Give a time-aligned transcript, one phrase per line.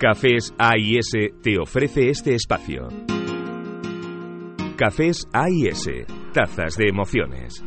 [0.00, 1.10] Cafés AIS
[1.42, 2.88] te ofrece este espacio.
[4.74, 7.62] Cafés AIS, tazas de emociones.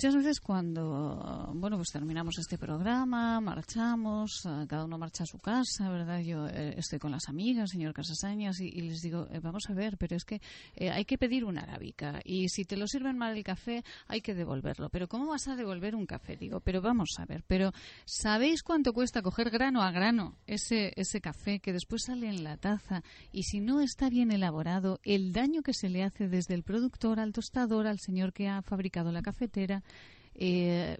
[0.00, 5.40] Muchas veces cuando, bueno, pues terminamos este programa, marchamos, eh, cada uno marcha a su
[5.40, 6.20] casa, ¿verdad?
[6.20, 9.96] Yo eh, estoy con las amigas, señor Casasañas, y, les digo, eh, vamos a ver,
[9.98, 10.40] pero es que
[10.76, 14.20] eh, hay que pedir una arábica y si te lo sirven mal el café, hay
[14.20, 14.88] que devolverlo.
[14.88, 16.36] Pero ¿cómo vas a devolver un café?
[16.36, 17.72] Digo, pero vamos a ver, pero
[18.04, 22.56] ¿sabéis cuánto cuesta coger grano a grano ese, ese café que después sale en la
[22.56, 23.02] taza?
[23.32, 27.18] Y si no está bien elaborado, el daño que se le hace desde el productor
[27.18, 29.82] al tostador, al señor que ha fabricado la cafetera,
[30.34, 30.96] eh,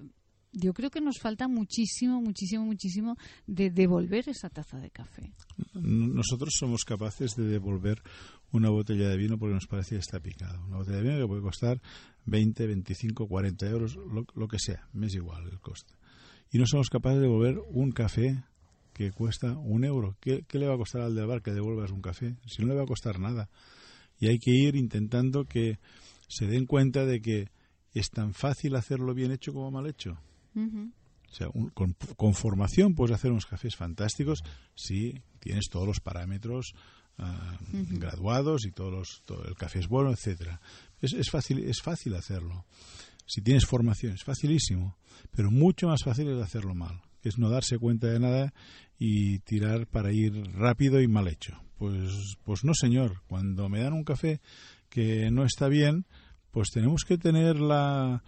[0.53, 5.33] yo creo que nos falta muchísimo, muchísimo, muchísimo de devolver esa taza de café.
[5.75, 8.03] Nosotros somos capaces de devolver
[8.51, 10.59] una botella de vino porque nos parece que está picada.
[10.61, 11.81] Una botella de vino que puede costar
[12.27, 15.95] 20, 25, 40 euros, lo, lo que sea, me es igual el coste.
[16.51, 18.43] Y no somos capaces de devolver un café
[18.95, 20.17] que cuesta un euro.
[20.21, 22.37] ¿Qué, qué le va a costar al del bar que devuelvas un café?
[22.47, 23.49] Si no le va a costar nada.
[24.19, 25.79] Y hay que ir intentando que
[26.27, 27.49] se den cuenta de que
[27.93, 30.19] es tan fácil hacerlo bien hecho como mal hecho.
[31.31, 34.43] O sea, un- con, con formación puedes hacer unos cafés fantásticos
[34.75, 36.73] si tienes todos los parámetros
[37.19, 40.61] ah, graduados y todos los, todo el café es bueno, etcétera.
[41.01, 42.65] Es, es fácil es fácil hacerlo.
[43.27, 44.97] Si tienes formación es facilísimo,
[45.31, 48.55] pero mucho más fácil es hacerlo mal, que es no darse cuenta de nada
[48.99, 51.61] y tirar para ir rápido y mal hecho.
[51.77, 54.41] Pues pues no, señor, cuando me dan un café
[54.89, 56.07] que no está bien,
[56.51, 58.23] pues tenemos que tener la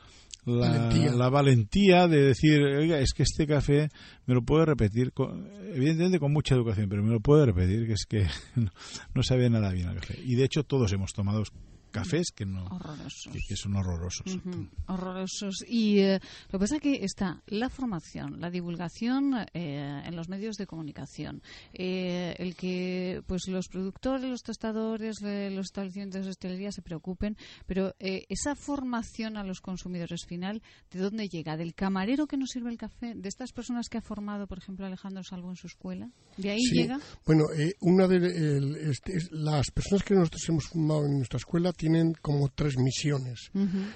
[0.47, 1.13] la Valentía.
[1.13, 3.91] la valentía de decir, oiga, es que este café
[4.27, 7.93] me lo puede repetir, con- evidentemente con mucha educación, pero me lo puede repetir, que
[7.93, 8.27] es que
[8.57, 8.71] no,
[9.15, 10.19] no sabe nada bien el café.
[10.25, 11.43] Y de hecho todos hemos tomado
[11.91, 13.33] cafés que no Horrorosos.
[13.33, 14.39] que, que son horrorosos.
[14.87, 15.65] Horrorosos.
[15.69, 16.21] Y eh,
[16.51, 20.67] lo que pasa es que está la formación, la divulgación eh, en los medios de
[20.67, 21.43] comunicación,
[21.73, 27.37] eh, el que pues los productores, los tostadores, eh, los establecimientos de hostelería se preocupen,
[27.67, 31.57] pero eh, esa formación a los consumidores final, ¿de dónde llega?
[31.57, 33.15] ¿Del camarero que nos sirve el café?
[33.15, 36.09] ¿De estas personas que ha formado, por ejemplo, Alejandro Salvo en su escuela?
[36.37, 36.75] ¿De ahí Sí.
[36.77, 36.99] llega?
[37.27, 41.39] Bueno, eh, una de el- este, es- las personas que nosotros hemos formado en nuestra
[41.39, 43.51] escuela tienen como tres misiones.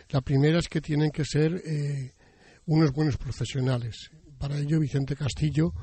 [0.09, 2.13] La primera es que tienen que ser eh,
[2.65, 4.11] unos buenos profesionales.
[4.39, 5.75] Para ello, Vicente Castillo,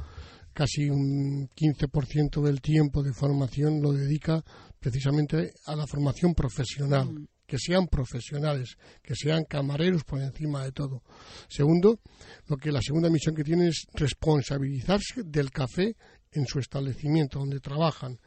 [0.51, 4.44] casi un 15% del tiempo de formación lo dedica
[4.79, 7.28] precisamente a la formación profesional.
[7.45, 11.03] Que sean profesionales, que sean camareros por encima de todo.
[11.50, 12.00] Segundo,
[12.47, 15.97] lo que la segunda misión que tienen es responsabilizarse del café
[16.31, 18.19] en su establecimiento donde trabajan.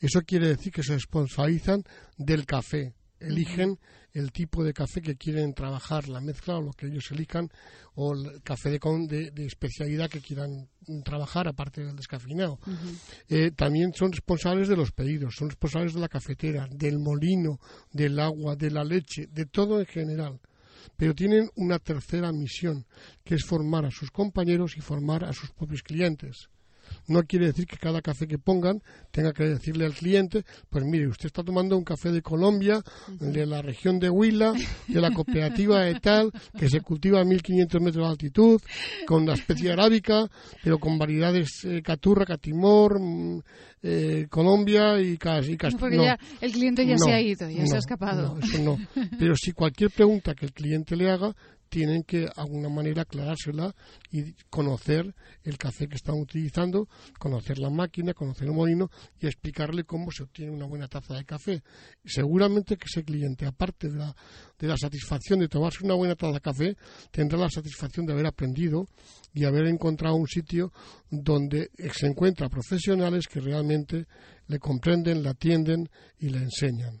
[0.00, 1.84] Eso quiere decir que se responsabilizan
[2.16, 2.94] del café,
[3.26, 3.78] eligen
[4.12, 7.48] el tipo de café que quieren trabajar, la mezcla o lo que ellos elijan,
[7.94, 10.68] o el café de, con- de- de especialidad que quieran
[11.04, 12.58] trabajar aparte del descafeinado.
[13.28, 17.58] Eh, también son responsables de los pedidos, son responsables de la cafetera, del molino,
[17.92, 20.40] del agua, de la leche, de todo en general.
[20.96, 22.84] Pero tienen una tercera misión,
[23.24, 26.48] que es formar a sus compañeros y formar a sus propios clientes.
[27.08, 31.08] No quiere decir que cada café que pongan tenga que decirle al cliente, pues mire,
[31.08, 32.82] usted está tomando un café de Colombia,
[33.20, 34.52] de la región de Huila,
[34.88, 38.60] de la cooperativa de tal, que se cultiva a 1500 metros de altitud,
[39.06, 40.28] con la especie arábica,
[40.62, 43.40] pero con variedades eh, Caturra, Catimor, mm,
[43.84, 46.04] eh, Colombia y, Cas- y Cast- Porque no.
[46.04, 48.36] ya el cliente ya No, se ha ido, ya se ha escapado.
[48.36, 48.78] no, eso no.
[49.18, 51.34] Pero si cualquier pregunta que el cliente le haga,
[51.72, 53.74] tienen que de alguna manera aclarársela
[54.10, 56.86] y conocer el café que están utilizando,
[57.18, 61.24] conocer la máquina, conocer el molino y explicarle cómo se obtiene una buena taza de
[61.24, 61.62] café.
[62.04, 64.14] Seguramente que ese cliente, aparte de la,
[64.58, 66.76] de la satisfacción de tomarse una buena taza de café,
[67.10, 68.86] tendrá la satisfacción de haber aprendido
[69.32, 70.74] y haber encontrado un sitio
[71.10, 74.06] donde se encuentra profesionales que realmente
[74.46, 77.00] le comprenden, le atienden y le enseñan.